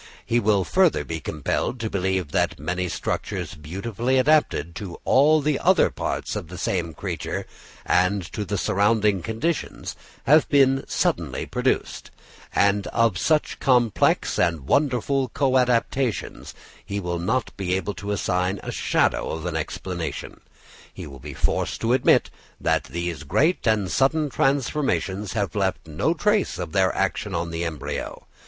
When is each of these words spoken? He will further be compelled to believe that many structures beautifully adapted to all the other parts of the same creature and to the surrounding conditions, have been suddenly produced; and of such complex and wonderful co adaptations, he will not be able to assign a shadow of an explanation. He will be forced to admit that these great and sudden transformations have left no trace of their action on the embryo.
He 0.25 0.39
will 0.39 0.63
further 0.63 1.03
be 1.05 1.19
compelled 1.19 1.79
to 1.81 1.87
believe 1.91 2.31
that 2.31 2.57
many 2.57 2.89
structures 2.89 3.53
beautifully 3.53 4.17
adapted 4.17 4.73
to 4.77 4.97
all 5.05 5.41
the 5.41 5.59
other 5.59 5.91
parts 5.91 6.35
of 6.35 6.47
the 6.47 6.57
same 6.57 6.95
creature 6.95 7.45
and 7.85 8.23
to 8.33 8.43
the 8.43 8.57
surrounding 8.57 9.21
conditions, 9.21 9.95
have 10.23 10.49
been 10.49 10.85
suddenly 10.87 11.45
produced; 11.45 12.09
and 12.55 12.87
of 12.87 13.19
such 13.19 13.59
complex 13.59 14.39
and 14.39 14.61
wonderful 14.61 15.29
co 15.35 15.55
adaptations, 15.55 16.55
he 16.83 16.99
will 16.99 17.19
not 17.19 17.55
be 17.55 17.75
able 17.75 17.93
to 17.93 18.09
assign 18.11 18.59
a 18.63 18.71
shadow 18.71 19.29
of 19.29 19.45
an 19.45 19.55
explanation. 19.55 20.41
He 20.91 21.05
will 21.05 21.19
be 21.19 21.35
forced 21.35 21.79
to 21.81 21.93
admit 21.93 22.31
that 22.59 22.85
these 22.85 23.21
great 23.21 23.67
and 23.67 23.91
sudden 23.91 24.31
transformations 24.31 25.33
have 25.33 25.53
left 25.53 25.85
no 25.87 26.15
trace 26.15 26.57
of 26.57 26.71
their 26.71 26.91
action 26.95 27.35
on 27.35 27.51
the 27.51 27.63
embryo. 27.63 28.25